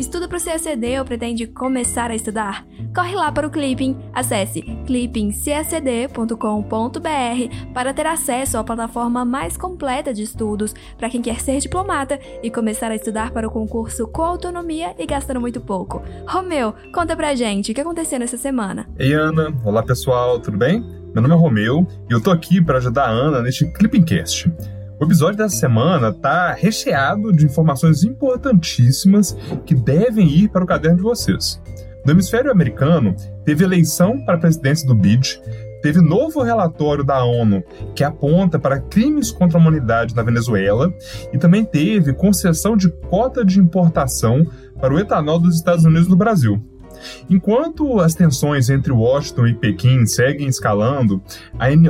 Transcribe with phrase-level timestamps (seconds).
[0.00, 2.66] Estuda para o CACD ou pretende começar a estudar?
[2.94, 10.22] Corre lá para o Clipping, acesse clippingcacd.com.br para ter acesso à plataforma mais completa de
[10.22, 14.94] estudos para quem quer ser diplomata e começar a estudar para o concurso com autonomia
[14.98, 16.02] e gastando muito pouco.
[16.26, 18.88] Romeu, conta pra gente o que aconteceu nessa semana.
[18.98, 20.80] Ei Ana, olá pessoal, tudo bem?
[21.12, 24.50] Meu nome é Romeu e eu tô aqui para ajudar a Ana neste Clippingcast.
[25.00, 30.98] O episódio dessa semana está recheado de informações importantíssimas que devem ir para o caderno
[30.98, 31.58] de vocês.
[32.04, 35.40] No hemisfério americano, teve eleição para a presidência do BID,
[35.80, 40.92] teve novo relatório da ONU que aponta para crimes contra a humanidade na Venezuela
[41.32, 44.46] e também teve concessão de cota de importação
[44.78, 46.62] para o etanol dos Estados Unidos no Brasil.
[47.30, 51.22] Enquanto as tensões entre Washington e Pequim seguem escalando,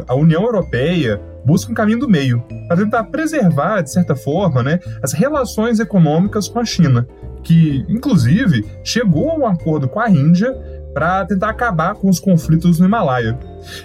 [0.06, 4.80] a União Europeia busca um caminho do meio para tentar preservar, de certa forma, né,
[5.02, 7.06] as relações econômicas com a China,
[7.42, 10.54] que, inclusive, chegou a um acordo com a Índia
[10.92, 13.38] para tentar acabar com os conflitos no Himalaia.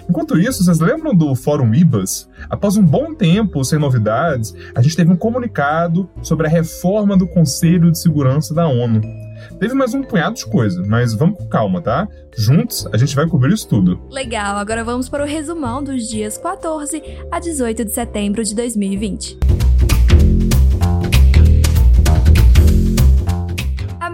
[0.08, 2.28] Enquanto isso, vocês lembram do Fórum IBAS?
[2.50, 7.26] Após um bom tempo sem novidades, a gente teve um comunicado sobre a reforma do
[7.26, 9.00] Conselho de Segurança da ONU.
[9.58, 12.06] Teve mais um punhado de coisa, mas vamos com calma, tá?
[12.36, 13.98] Juntos a gente vai cobrir isso tudo.
[14.10, 19.65] Legal, agora vamos para o resumão dos dias 14 a 18 de setembro de 2020.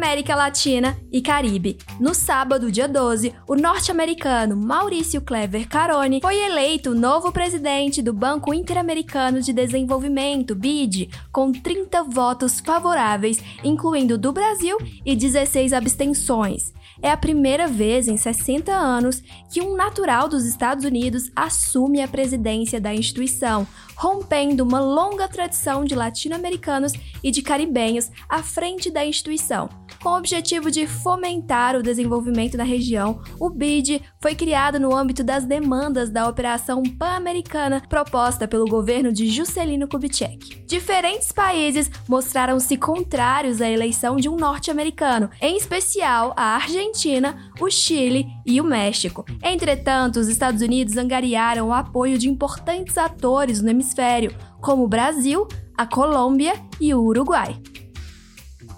[0.03, 1.78] América Latina e Caribe.
[2.00, 8.53] No sábado, dia 12, o norte-americano Maurício Clever Carone foi eleito novo presidente do Banco
[8.53, 16.73] Interamericano de Desenvolvimento, BID, com 30 votos favoráveis, incluindo do Brasil e 16 abstenções.
[17.01, 22.08] É a primeira vez em 60 anos que um natural dos Estados Unidos assume a
[22.08, 26.92] presidência da instituição, rompendo uma longa tradição de latino-americanos
[27.23, 29.68] e de caribenhos à frente da instituição.
[30.02, 35.23] Com o objetivo de fomentar o desenvolvimento da região, o BID foi criado no âmbito
[35.23, 40.64] das demandas da Operação Pan-Americana proposta pelo governo de Juscelino Kubitschek.
[40.67, 48.27] Diferentes países mostraram-se contrários à eleição de um norte-americano, em especial a Argentina, o Chile
[48.45, 49.24] e o México.
[49.41, 55.46] Entretanto, os Estados Unidos angariaram o apoio de importantes atores no hemisfério, como o Brasil,
[55.79, 57.57] a Colômbia e o Uruguai.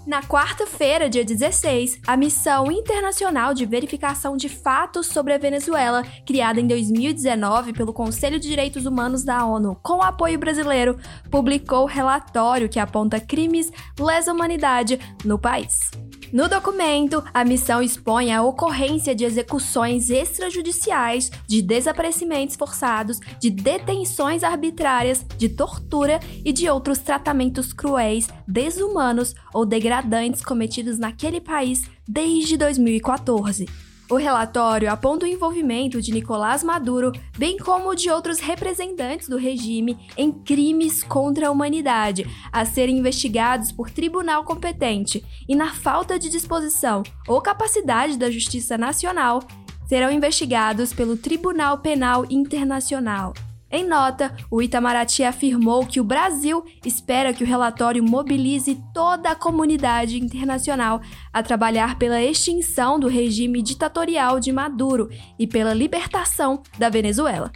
[0.05, 6.61] Na quarta-feira, dia 16, a Missão Internacional de Verificação de Fatos sobre a Venezuela, criada
[6.61, 10.95] em 2019 pelo Conselho de Direitos Humanos da ONU, com apoio brasileiro,
[11.31, 15.89] publicou relatório que aponta crimes lesa humanidade no país.
[16.35, 24.43] No documento, a missão expõe a ocorrência de execuções extrajudiciais, de desaparecimentos forçados, de detenções
[24.43, 32.57] arbitrárias, de tortura e de outros tratamentos cruéis, desumanos ou degradantes cometidos naquele país desde
[32.57, 33.94] 2014.
[34.07, 39.97] O relatório aponta o envolvimento de Nicolás Maduro, bem como de outros representantes do regime,
[40.15, 46.29] em crimes contra a humanidade, a serem investigados por tribunal competente, e na falta de
[46.29, 49.39] disposição ou capacidade da Justiça Nacional,
[49.87, 53.33] serão investigados pelo Tribunal Penal Internacional.
[53.75, 59.35] Em nota, o Itamaraty afirmou que o Brasil espera que o relatório mobilize toda a
[59.35, 61.01] comunidade internacional
[61.33, 67.51] a trabalhar pela extinção do regime ditatorial de Maduro e pela libertação da Venezuela.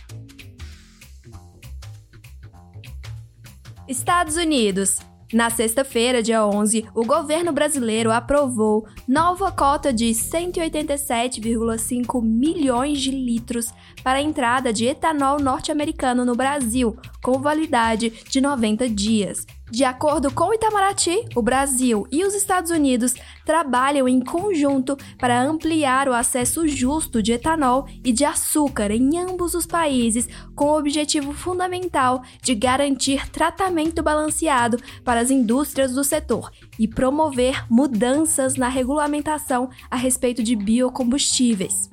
[3.88, 5.09] Estados Unidos.
[5.32, 13.72] Na sexta-feira, dia 11, o governo brasileiro aprovou nova cota de 187,5 milhões de litros
[14.04, 19.46] para a entrada de etanol norte-americano no Brasil, com validade de 90 dias.
[19.72, 23.14] De acordo com o Itamaraty, o Brasil e os Estados Unidos
[23.46, 29.54] trabalham em conjunto para ampliar o acesso justo de etanol e de açúcar em ambos
[29.54, 36.50] os países, com o objetivo fundamental de garantir tratamento balanceado para as indústrias do setor
[36.80, 41.90] e promover mudanças na regulamentação a respeito de biocombustíveis.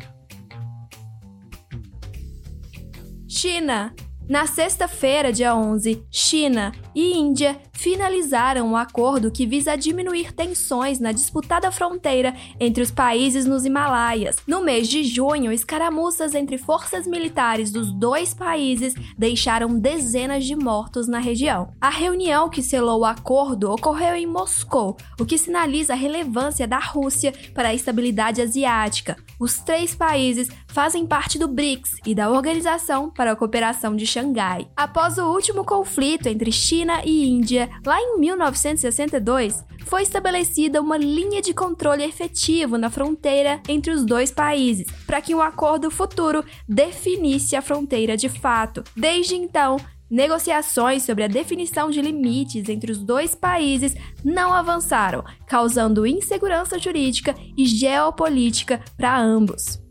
[3.28, 3.94] China
[4.28, 11.12] Na sexta-feira, dia 11, China e Índia finalizaram um acordo que visa diminuir tensões na
[11.12, 14.38] disputada fronteira entre os países nos Himalaias.
[14.44, 21.06] No mês de junho, escaramuças entre forças militares dos dois países deixaram dezenas de mortos
[21.06, 21.72] na região.
[21.80, 26.80] A reunião que selou o acordo ocorreu em Moscou, o que sinaliza a relevância da
[26.80, 29.16] Rússia para a estabilidade asiática.
[29.38, 34.66] Os três países fazem parte do BRICS e da Organização para a Cooperação de Xangai.
[34.74, 41.42] Após o último conflito entre China e Índia, lá em 1962, foi estabelecida uma linha
[41.42, 47.54] de controle efetivo na fronteira entre os dois países, para que um acordo futuro definisse
[47.54, 48.82] a fronteira de fato.
[48.96, 49.76] Desde então,
[50.08, 53.92] Negociações sobre a definição de limites entre os dois países
[54.24, 59.82] não avançaram, causando insegurança jurídica e geopolítica para ambos.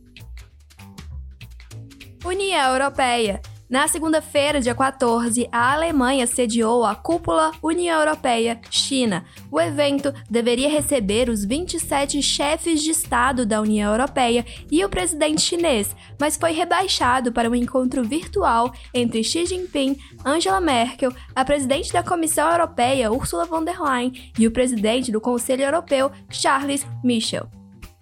[2.23, 9.25] União Europeia na segunda-feira, dia 14, a Alemanha sediou a cúpula União Europeia-China.
[9.51, 15.41] O evento deveria receber os 27 chefes de Estado da União Europeia e o presidente
[15.41, 21.91] chinês, mas foi rebaixado para um encontro virtual entre Xi Jinping, Angela Merkel, a presidente
[21.91, 27.49] da Comissão Europeia, Ursula von der Leyen, e o presidente do Conselho Europeu, Charles Michel.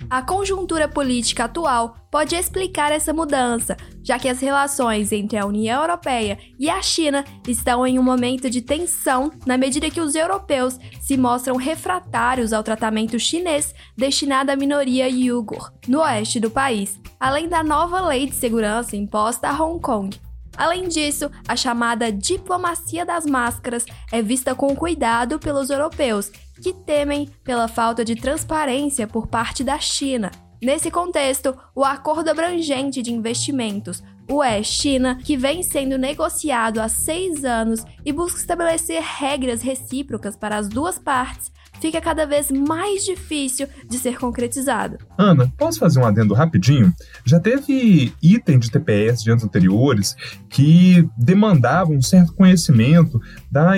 [0.10, 5.82] A conjuntura política atual pode explicar essa mudança, já que as relações entre a União
[5.82, 10.78] Europeia e a China estão em um momento de tensão na medida que os europeus
[11.02, 17.48] se mostram refratários ao tratamento chinês destinado à minoria Uyghur, no oeste do país, além
[17.48, 20.20] da nova lei de segurança imposta a Hong Kong.
[20.56, 27.28] Além disso, a chamada diplomacia das máscaras é vista com cuidado pelos europeus que temem
[27.44, 30.32] pela falta de transparência por parte da China.
[30.64, 37.84] Nesse contexto, o acordo abrangente de investimentos UE-China, que vem sendo negociado há seis anos
[38.06, 41.52] e busca estabelecer regras recíprocas para as duas partes,
[41.84, 44.98] fica cada vez mais difícil de ser concretizado.
[45.18, 46.94] Ana, posso fazer um adendo rapidinho?
[47.26, 50.16] Já teve item de TPS de anos anteriores
[50.50, 53.20] que demandavam um certo conhecimento
[53.52, 53.74] da,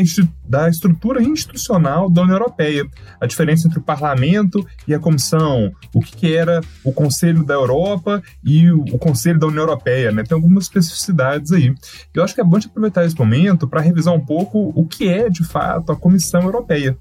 [0.47, 2.85] da estrutura institucional da União Europeia,
[3.19, 7.55] a diferença entre o parlamento e a comissão, o que, que era o Conselho da
[7.55, 10.21] Europa e o, o Conselho da União Europeia, né?
[10.21, 11.73] Tem algumas especificidades aí.
[12.13, 15.09] Eu acho que é bom de aproveitar esse momento para revisar um pouco o que
[15.09, 16.95] é, de fato, a Comissão Europeia.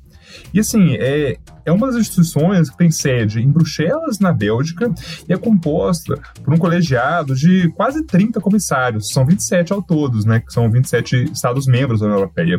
[0.52, 4.92] E assim, é, é uma das instituições que tem sede em Bruxelas, na Bélgica,
[5.28, 10.40] e é composta por um colegiado de quase 30 comissários, são 27 ao todos, né,
[10.40, 12.58] que são 27 Estados-membros da União Europeia.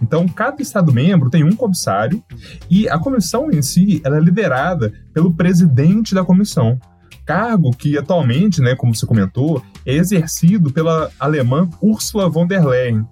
[0.00, 2.22] Então, cada Estado-membro tem um comissário,
[2.70, 6.78] e a comissão em si ela é liderada pelo presidente da comissão,
[7.24, 13.06] cargo que atualmente, né, como você comentou, é exercido pela alemã Ursula von der Leyen.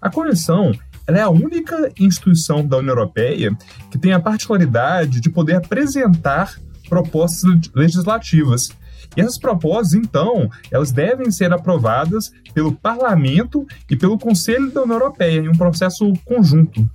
[0.00, 0.72] A comissão
[1.10, 3.50] ela é a única instituição da União Europeia
[3.90, 6.54] que tem a particularidade de poder apresentar
[6.88, 7.42] propostas
[7.74, 8.70] legislativas.
[9.16, 14.98] E essas propostas, então, elas devem ser aprovadas pelo Parlamento e pelo Conselho da União
[15.00, 16.88] Europeia em um processo conjunto.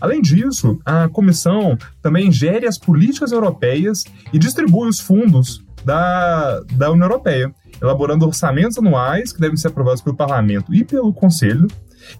[0.00, 6.92] Além disso, a Comissão também gere as políticas europeias e distribui os fundos da, da
[6.92, 11.66] União Europeia, elaborando orçamentos anuais que devem ser aprovados pelo Parlamento e pelo Conselho,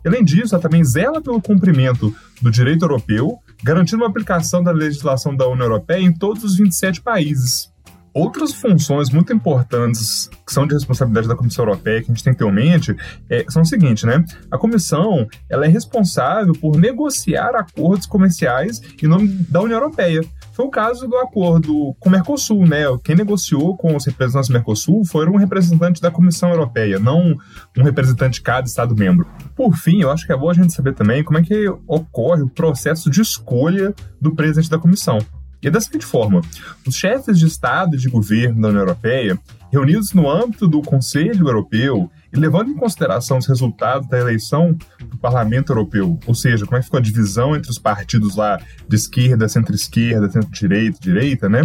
[0.05, 5.35] Além disso, ela também zela pelo cumprimento do direito europeu, garantindo uma aplicação da legislação
[5.35, 7.71] da União Europeia em todos os 27 países.
[8.13, 12.33] Outras funções muito importantes que são de responsabilidade da Comissão Europeia, que a gente tem
[12.33, 12.97] que ter em mente,
[13.29, 14.25] é, são o seguinte, né?
[14.51, 20.23] A Comissão ela é responsável por negociar acordos comerciais em nome da União Europeia.
[20.53, 22.85] Foi o caso do acordo com o Mercosul, né?
[23.05, 27.37] Quem negociou com os representantes do Mercosul foram um representante da Comissão Europeia, não
[27.77, 29.27] um representante de cada Estado-membro.
[29.55, 32.43] Por fim, eu acho que é bom a gente saber também como é que ocorre
[32.43, 35.19] o processo de escolha do presidente da Comissão.
[35.63, 36.41] E é da seguinte forma:
[36.87, 39.39] os chefes de Estado e de governo da União Europeia,
[39.71, 45.19] reunidos no âmbito do Conselho Europeu e levando em consideração os resultados da eleição do
[45.19, 48.97] Parlamento Europeu, ou seja, como é que ficou a divisão entre os partidos lá de
[48.97, 51.63] esquerda, centro-esquerda, centro-direita, direita, né?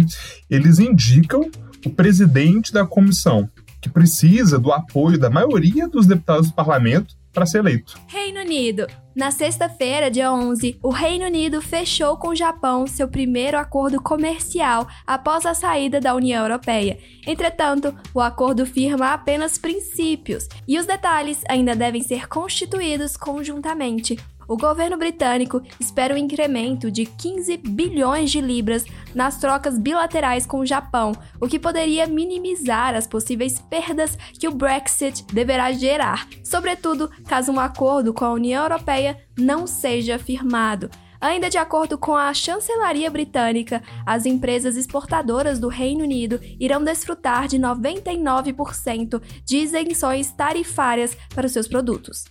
[0.50, 1.48] Eles indicam
[1.84, 3.48] o presidente da comissão,
[3.80, 8.00] que precisa do apoio da maioria dos deputados do parlamento para ser eleito.
[8.06, 8.86] Reino Unido.
[9.14, 14.88] Na sexta-feira, dia 11, o Reino Unido fechou com o Japão seu primeiro acordo comercial
[15.06, 16.98] após a saída da União Europeia.
[17.26, 24.16] Entretanto, o acordo firma apenas princípios e os detalhes ainda devem ser constituídos conjuntamente.
[24.48, 28.84] O governo britânico espera um incremento de 15 bilhões de libras
[29.14, 34.54] nas trocas bilaterais com o Japão, o que poderia minimizar as possíveis perdas que o
[34.54, 40.90] Brexit deverá gerar, sobretudo caso um acordo com a União Europeia não seja firmado.
[41.20, 47.48] Ainda de acordo com a chancelaria britânica, as empresas exportadoras do Reino Unido irão desfrutar
[47.48, 52.24] de 99% de isenções tarifárias para os seus produtos.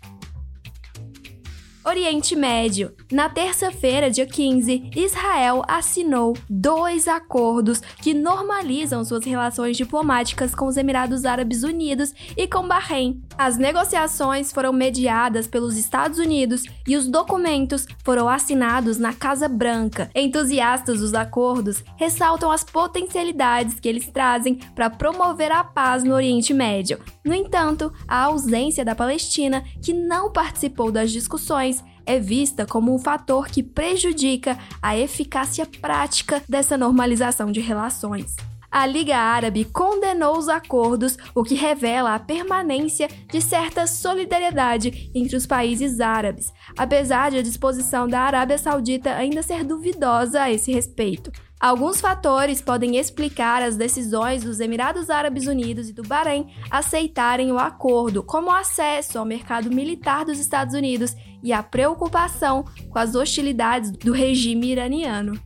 [1.85, 2.91] Oriente Médio.
[3.11, 10.77] Na terça-feira, dia 15, Israel assinou dois acordos que normalizam suas relações diplomáticas com os
[10.77, 13.21] Emirados Árabes Unidos e com Bahrein.
[13.37, 20.09] As negociações foram mediadas pelos Estados Unidos e os documentos foram assinados na Casa Branca.
[20.15, 26.51] Entusiastas dos acordos ressaltam as potencialidades que eles trazem para promover a paz no Oriente
[26.51, 26.99] Médio.
[27.23, 31.74] No entanto, a ausência da Palestina, que não participou das discussões,
[32.05, 38.35] é vista como um fator que prejudica a eficácia prática dessa normalização de relações.
[38.75, 45.37] A Liga Árabe condenou os acordos, o que revela a permanência de certa solidariedade entre
[45.37, 50.73] os países árabes, apesar de a disposição da Arábia Saudita ainda ser duvidosa a esse
[50.73, 51.31] respeito.
[51.65, 57.57] Alguns fatores podem explicar as decisões dos Emirados Árabes Unidos e do Bahrein aceitarem o
[57.57, 63.15] acordo, como o acesso ao mercado militar dos Estados Unidos e a preocupação com as
[63.15, 65.41] hostilidades do regime iraniano.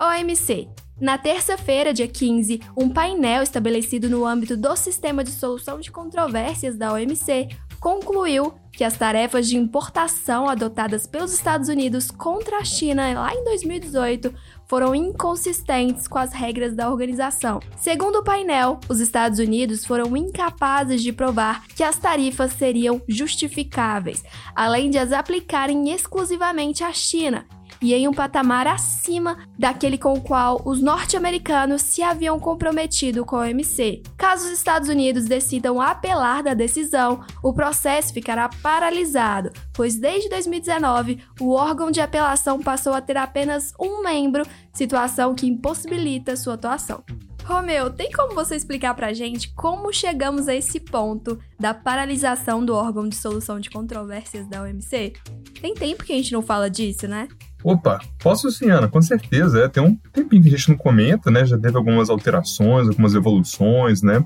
[0.00, 0.68] OMC
[0.98, 6.74] na terça-feira, dia 15, um painel estabelecido no âmbito do Sistema de Solução de Controvérsias
[6.74, 7.48] da OMC
[7.80, 13.42] concluiu que as tarefas de importação adotadas pelos Estados Unidos contra a China lá em
[13.44, 14.32] 2018
[14.66, 17.60] foram inconsistentes com as regras da organização.
[17.76, 24.22] Segundo o painel, os Estados Unidos foram incapazes de provar que as tarifas seriam justificáveis,
[24.54, 27.46] além de as aplicarem exclusivamente à China,
[27.80, 33.36] e em um patamar acima daquele com o qual os norte-americanos se haviam comprometido com
[33.36, 34.02] o OMC.
[34.16, 41.20] Caso os Estados Unidos decidam apelar da decisão, o processo ficará paralisado, pois desde 2019
[41.40, 47.02] o órgão de apelação passou a ter apenas um membro, situação que impossibilita sua atuação.
[47.46, 52.74] Romeu, tem como você explicar pra gente como chegamos a esse ponto da paralisação do
[52.74, 55.12] órgão de solução de controvérsias da OMC?
[55.60, 57.28] Tem tempo que a gente não fala disso, né?
[57.66, 59.64] Opa, posso sim, Ana, com certeza.
[59.64, 61.44] É, tem um tempinho que a gente não comenta, né?
[61.44, 64.24] Já teve algumas alterações, algumas evoluções, né?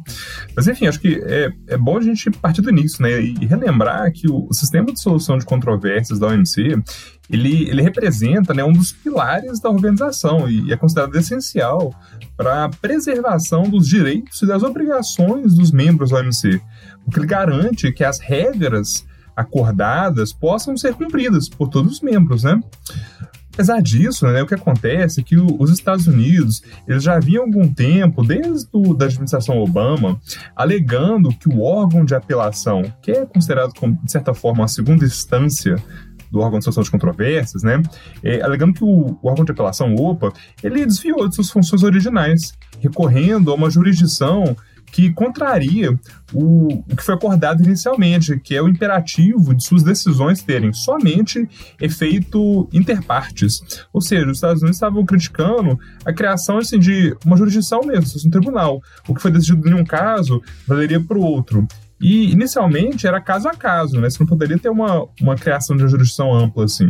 [0.54, 3.18] Mas enfim, acho que é, é bom a gente partir do início, né?
[3.18, 6.82] E relembrar que o, o sistema de solução de controvérsias da OMC,
[7.30, 11.94] ele, ele representa né, um dos pilares da organização e é considerado essencial
[12.36, 16.60] para a preservação dos direitos e das obrigações dos membros da OMC,
[17.06, 19.08] porque ele garante que as regras
[19.40, 22.60] acordadas possam ser cumpridas por todos os membros, né?
[23.52, 27.68] Apesar disso, né, o que acontece é que os Estados Unidos eles já haviam algum
[27.68, 30.18] tempo, desde a da administração Obama,
[30.54, 35.04] alegando que o órgão de apelação, que é considerado como, de certa forma, uma segunda
[35.04, 35.76] instância
[36.30, 37.82] do órgão de solução de controvérsias, né,
[38.22, 40.32] é, alegando que o, o, órgão de apelação, OPA,
[40.62, 44.56] ele desviou de suas funções originais, recorrendo a uma jurisdição
[44.92, 45.98] que contraria
[46.32, 51.48] o, o que foi acordado inicialmente, que é o imperativo de suas decisões terem somente
[51.80, 53.60] efeito interpartes.
[53.92, 58.30] Ou seja, os Estados Unidos estavam criticando a criação assim, de uma jurisdição mesmo, um
[58.30, 58.80] tribunal.
[59.08, 61.66] O que foi decidido em um caso valeria para o outro.
[62.00, 64.08] E inicialmente era caso a caso, né?
[64.08, 66.88] Você não poderia ter uma, uma criação de uma jurisdição ampla assim.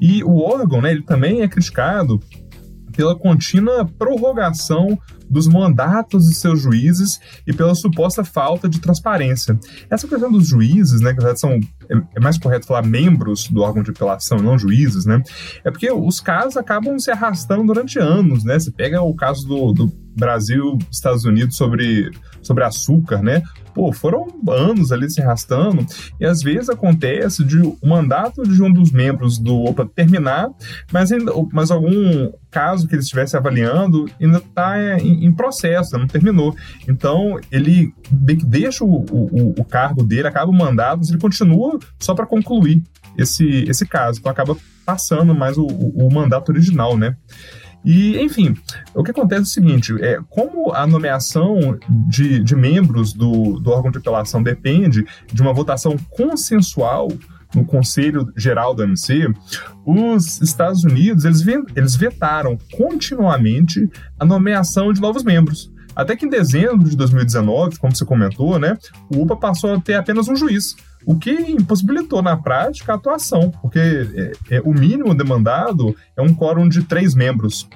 [0.00, 2.20] E o órgão, né, ele também é criticado
[2.96, 4.98] pela contínua prorrogação
[5.28, 9.58] dos mandatos de seus juízes e pela suposta falta de transparência.
[9.90, 11.52] Essa questão dos juízes, né, que na verdade são,
[11.90, 15.22] é, é mais correto falar membros do órgão de apelação, não juízes, né,
[15.64, 19.72] é porque os casos acabam se arrastando durante anos, né, você pega o caso do,
[19.72, 22.10] do Brasil, Estados Unidos sobre,
[22.42, 23.42] sobre açúcar, né,
[23.76, 25.84] pô, foram anos ali se arrastando,
[26.18, 30.48] e às vezes acontece de o mandato de um dos membros do OPA terminar,
[30.90, 36.06] mas, ainda, mas algum caso que ele estivesse avaliando ainda está em, em, processo, não
[36.06, 36.56] terminou.
[36.88, 42.14] Então, ele deixa o, o, o cargo dele, acaba o mandato, mas ele continua só
[42.14, 42.82] para concluir
[43.18, 44.20] esse, esse caso.
[44.20, 44.56] Então, acaba
[44.86, 47.14] passando mais o, o, o mandato original, né?
[47.86, 48.56] E, enfim,
[48.92, 53.70] o que acontece é o seguinte: é, como a nomeação de, de membros do, do
[53.70, 57.08] órgão de apelação depende de uma votação consensual
[57.54, 59.32] no Conselho Geral do MC,
[59.84, 61.44] os Estados Unidos eles,
[61.76, 63.88] eles vetaram continuamente
[64.18, 68.76] a nomeação de novos membros Até que em dezembro de 2019, como você comentou, né,
[69.10, 70.76] o UPA passou a ter apenas um juiz,
[71.06, 76.34] o que impossibilitou na prática a atuação, porque é, é, o mínimo demandado é um
[76.34, 77.66] quórum de três membros.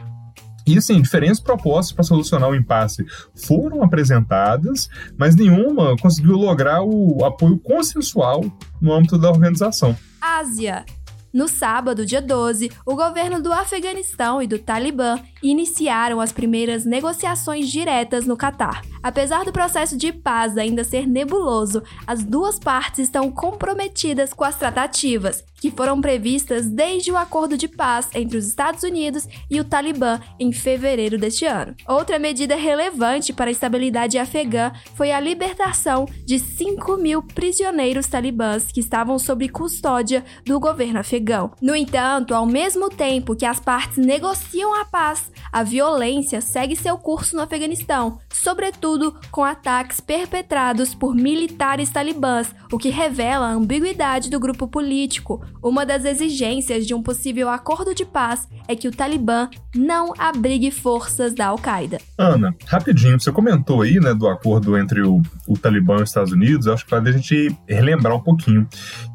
[0.67, 7.25] E, assim, diferentes propostas para solucionar o impasse foram apresentadas, mas nenhuma conseguiu lograr o
[7.25, 8.45] apoio consensual
[8.81, 9.97] no âmbito da organização.
[10.21, 10.85] Ásia.
[11.33, 17.69] No sábado, dia 12, o governo do Afeganistão e do Talibã iniciaram as primeiras negociações
[17.69, 18.83] diretas no Catar.
[19.01, 24.57] Apesar do processo de paz ainda ser nebuloso, as duas partes estão comprometidas com as
[24.57, 29.65] tratativas, que foram previstas desde o acordo de paz entre os Estados Unidos e o
[29.65, 31.75] Talibã em fevereiro deste ano.
[31.87, 38.73] Outra medida relevante para a estabilidade afegã foi a libertação de 5 mil prisioneiros talibãs
[38.73, 41.53] que estavam sob custódia do governo afegão.
[41.61, 46.97] No entanto, ao mesmo tempo que as partes negociam a paz, a violência segue seu
[46.97, 54.31] curso no Afeganistão, sobretudo com ataques perpetrados por militares talibãs, o que revela a ambiguidade
[54.31, 55.45] do grupo político.
[55.63, 60.71] Uma das exigências de um possível acordo de paz é que o Talibã não abrigue
[60.71, 61.99] forças da Al-Qaeda.
[62.17, 66.33] Ana, rapidinho, você comentou aí, né, do acordo entre o, o Talibã e os Estados
[66.33, 68.67] Unidos, acho que vale a gente relembrar um pouquinho.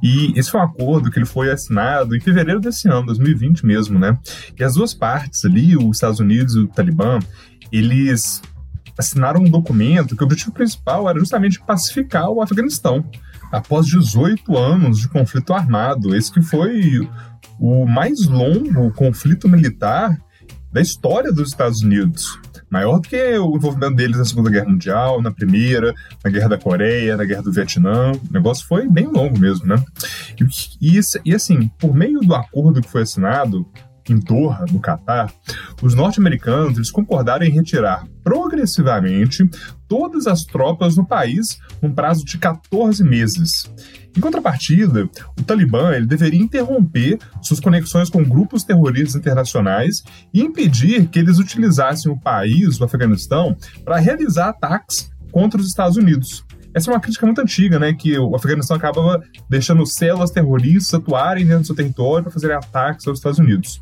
[0.04, 3.98] E esse foi um acordo que ele foi assinado em fevereiro desse ano, 2020 mesmo,
[3.98, 4.18] né?
[4.58, 7.20] E as duas partes ali, os Estados Unidos e o Talibã,
[7.72, 8.42] eles
[8.98, 13.04] assinaram um documento que o objetivo principal era justamente pacificar o Afeganistão
[13.56, 16.16] após 18 anos de conflito armado.
[16.16, 17.08] Esse que foi
[17.60, 20.18] o mais longo conflito militar
[20.72, 22.38] da história dos Estados Unidos.
[22.70, 25.94] Maior do que o envolvimento deles na Segunda Guerra Mundial, na Primeira,
[26.24, 28.12] na Guerra da Coreia, na Guerra do Vietnã.
[28.12, 29.82] O negócio foi bem longo mesmo, né?
[30.82, 33.66] E, e, e assim, por meio do acordo que foi assinado,
[34.14, 35.32] em Doha, no Catar,
[35.82, 39.50] os norte-americanos concordaram em retirar progressivamente
[39.88, 43.70] todas as tropas no país num prazo de 14 meses.
[44.16, 51.08] Em contrapartida, o Talibã ele deveria interromper suas conexões com grupos terroristas internacionais e impedir
[51.08, 56.46] que eles utilizassem o país, o Afeganistão, para realizar ataques contra os Estados Unidos.
[56.76, 57.94] Essa é uma crítica muito antiga, né?
[57.94, 63.08] Que o Afeganistão acaba deixando células terroristas atuarem dentro do seu território para fazerem ataques
[63.08, 63.80] aos Estados Unidos.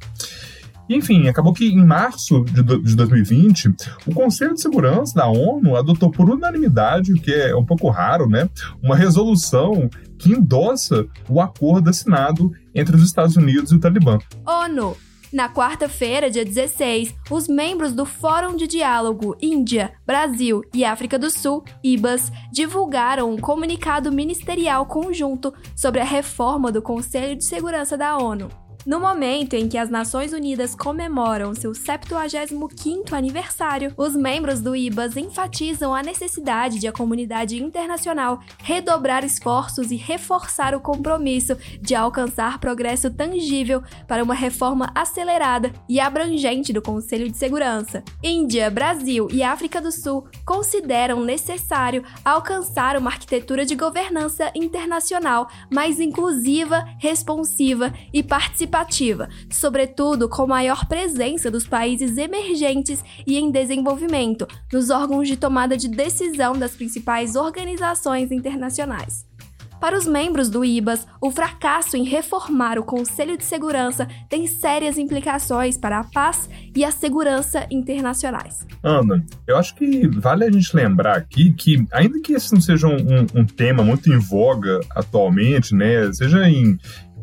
[0.87, 3.73] Enfim, acabou que em março de, de 2020,
[4.05, 8.29] o Conselho de Segurança da ONU adotou por unanimidade, o que é um pouco raro,
[8.29, 8.47] né?
[8.79, 14.19] Uma resolução que endossa o acordo assinado entre os Estados Unidos e o Talibã.
[14.45, 14.95] ONU,
[15.33, 21.29] na quarta-feira, dia 16, os membros do Fórum de Diálogo Índia, Brasil e África do
[21.29, 28.15] Sul, IBAS, divulgaram um comunicado ministerial conjunto sobre a reforma do Conselho de Segurança da
[28.17, 28.62] ONU.
[28.85, 35.15] No momento em que as Nações Unidas comemoram seu 75º aniversário, os membros do IBAS
[35.15, 42.59] enfatizam a necessidade de a comunidade internacional redobrar esforços e reforçar o compromisso de alcançar
[42.59, 48.03] progresso tangível para uma reforma acelerada e abrangente do Conselho de Segurança.
[48.21, 56.01] Índia, Brasil e África do Sul consideram necessário alcançar uma arquitetura de governança internacional mais
[56.01, 64.47] inclusiva, responsiva e participativa participativa, sobretudo com maior presença dos países emergentes e em desenvolvimento,
[64.71, 69.31] nos órgãos de tomada de decisão das principais organizações internacionais.
[69.79, 74.97] Para os membros do IBAS, o fracasso em reformar o Conselho de Segurança tem sérias
[74.97, 78.65] implicações para a paz e a segurança internacionais.
[78.81, 82.87] Ana, eu acho que vale a gente lembrar aqui que, ainda que esse não seja
[82.87, 86.79] um, um, tema muito em voga atualmente, né, seja em,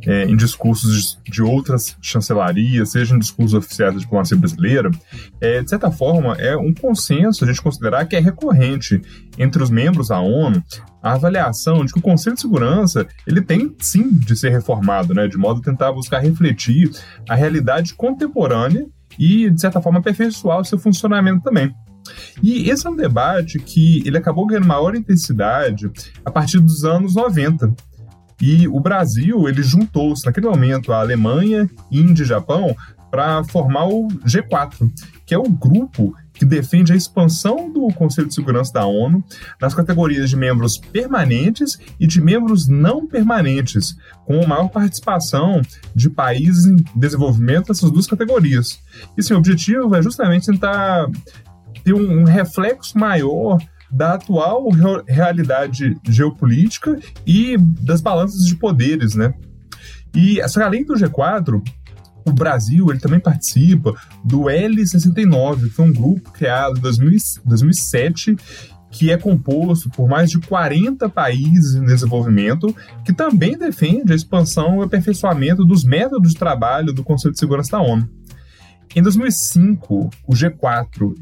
[0.07, 4.91] é, em discursos de outras chancelarias, seja em discursos oficiais da diplomacia brasileira,
[5.41, 9.01] é, de certa forma, é um consenso a gente considerar que é recorrente
[9.39, 10.63] entre os membros da ONU
[11.03, 15.27] a avaliação de que o Conselho de Segurança ele tem sim de ser reformado, né,
[15.27, 16.91] de modo a tentar buscar refletir
[17.29, 18.87] a realidade contemporânea
[19.19, 21.75] e, de certa forma, aperfeiçoar o seu funcionamento também.
[22.43, 25.91] E esse é um debate que ele acabou ganhando maior intensidade
[26.25, 27.75] a partir dos anos 90,
[28.41, 32.75] e o Brasil, ele juntou-se naquele momento a Alemanha, Índia e Japão
[33.11, 34.91] para formar o G4,
[35.27, 39.23] que é o grupo que defende a expansão do Conselho de Segurança da ONU
[39.61, 45.61] nas categorias de membros permanentes e de membros não permanentes, com maior participação
[45.95, 48.81] de países em desenvolvimento nessas duas categorias.
[49.19, 51.09] E sim, o objetivo é justamente tentar
[51.85, 53.59] ter um reflexo maior
[53.91, 54.69] da atual
[55.07, 59.35] realidade geopolítica e das balanças de poderes, né?
[60.15, 61.63] E além do G4,
[62.25, 68.37] o Brasil ele também participa do L69, que foi um grupo criado em 2007
[68.91, 72.75] que é composto por mais de 40 países em desenvolvimento,
[73.05, 77.71] que também defende a expansão e aperfeiçoamento dos métodos de trabalho do Conselho de Segurança
[77.71, 78.09] da ONU.
[78.95, 81.15] Em 2005, o G4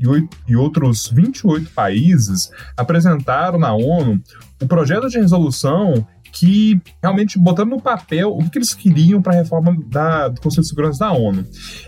[0.49, 4.21] e outros 28 países apresentaram na ONU
[4.61, 9.37] o projeto de resolução que realmente botando no papel o que eles queriam para a
[9.37, 11.45] reforma da, do Conselho de Segurança da ONU.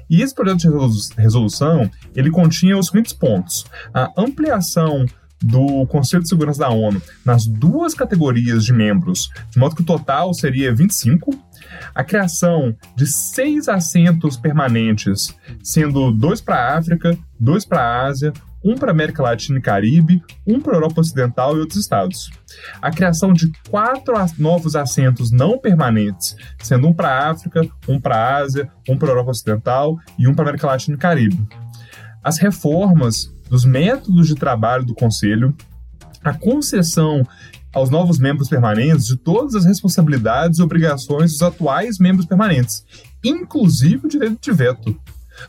[0.09, 0.69] E esse projeto de
[1.17, 3.65] resolução, ele continha os seguintes pontos.
[3.95, 5.07] A ampliação
[5.43, 9.87] do Conselho de Segurança da ONU nas duas categorias de membros, de modo que o
[9.87, 11.31] total seria 25,
[11.95, 18.33] a criação de seis assentos permanentes, sendo dois para a África, dois para a Ásia,
[18.63, 22.31] um para a América Latina e Caribe, um para a Europa Ocidental e outros estados.
[22.81, 28.17] A criação de quatro novos assentos não permanentes, sendo um para a África, um para
[28.17, 31.49] a Ásia, um para a Europa Ocidental e um para a América Latina e Caribe.
[32.23, 35.55] As reformas dos métodos de trabalho do Conselho,
[36.23, 37.27] a concessão
[37.75, 42.85] aos novos membros permanentes de todas as responsabilidades e obrigações dos atuais membros permanentes,
[43.23, 44.99] inclusive o direito de veto.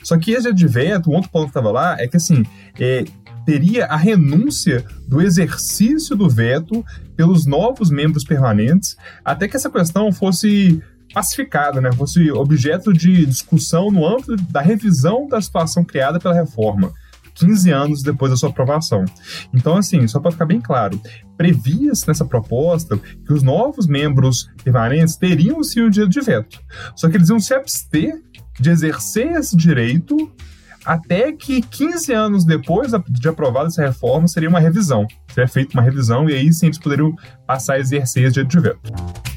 [0.04, 2.44] Só que esse direito de veto, o outro ponto que estava lá, é que assim,
[2.80, 3.06] é,
[3.46, 6.84] teria a renúncia do exercício do veto
[7.16, 10.82] pelos novos membros permanentes, até que essa questão fosse
[11.14, 16.94] pacificada, né, fosse objeto de discussão no âmbito da revisão da situação criada pela reforma.
[17.36, 19.06] 15 anos depois da sua aprovação.
[19.54, 21.00] Então, assim, só para ficar bem claro,
[21.38, 26.60] previa-se nessa proposta que os novos membros permanentes teriam sim o direito de veto,
[26.96, 28.22] só que eles iam se abster
[28.60, 30.32] de exercer esse direito
[30.86, 35.08] até que 15 anos depois de aprovada essa reforma seria uma revisão.
[35.30, 37.16] Seria feita uma revisão e aí sim eles poderiam
[37.46, 39.31] passar a exercer esse direito de veto.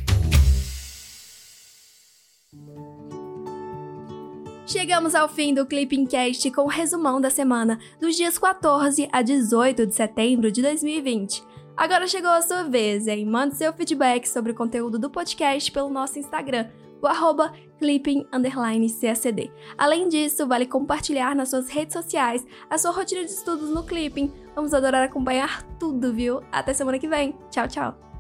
[5.05, 9.21] Chegamos ao fim do Clipping Cast com o resumão da semana, dos dias 14 a
[9.21, 11.45] 18 de setembro de 2020.
[11.77, 13.27] Agora chegou a sua vez, hein?
[13.27, 16.71] Mande seu feedback sobre o conteúdo do podcast pelo nosso Instagram,
[17.03, 19.53] o arroba clipping__cacd.
[19.77, 24.33] Além disso, vale compartilhar nas suas redes sociais a sua rotina de estudos no Clipping.
[24.55, 26.41] Vamos adorar acompanhar tudo, viu?
[26.51, 27.37] Até semana que vem.
[27.51, 28.14] Tchau, tchau!